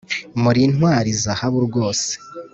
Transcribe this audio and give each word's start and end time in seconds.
muri 0.41 0.59
intwari 0.67 1.09
zahabu 1.23 1.59
rwose, 1.67 2.11